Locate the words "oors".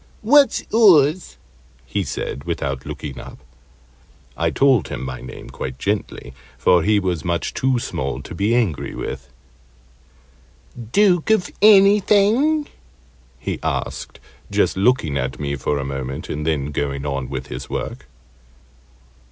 0.73-1.37